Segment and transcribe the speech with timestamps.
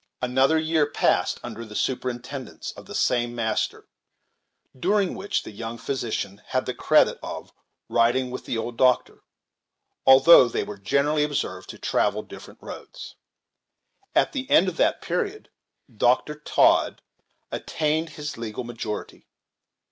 [0.23, 3.87] Another year passed under the superintendence of the same master,
[4.75, 7.53] during which the young physician had the credit of
[7.87, 9.21] "riding with the old doctor,"
[10.03, 13.13] although they were generally observed to travel different roads.
[14.15, 15.51] At the end of that period,
[15.95, 16.33] Dr.
[16.33, 17.03] Todd
[17.51, 19.27] attained his legal majority.